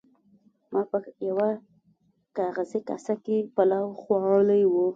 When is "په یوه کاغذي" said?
0.89-2.79